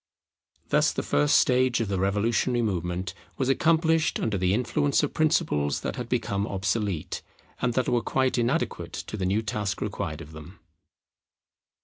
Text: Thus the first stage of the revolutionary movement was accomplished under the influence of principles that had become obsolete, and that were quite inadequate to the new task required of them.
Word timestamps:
Thus 0.69 0.91
the 0.93 1.03
first 1.03 1.37
stage 1.37 1.79
of 1.79 1.87
the 1.87 1.99
revolutionary 1.99 2.63
movement 2.63 3.13
was 3.37 3.49
accomplished 3.49 4.19
under 4.19 4.35
the 4.35 4.51
influence 4.51 5.03
of 5.03 5.13
principles 5.13 5.81
that 5.81 5.95
had 5.95 6.09
become 6.09 6.47
obsolete, 6.47 7.21
and 7.61 7.75
that 7.75 7.87
were 7.87 8.01
quite 8.01 8.39
inadequate 8.39 8.93
to 8.93 9.15
the 9.15 9.27
new 9.27 9.43
task 9.43 9.79
required 9.79 10.19
of 10.21 10.31
them. 10.31 10.57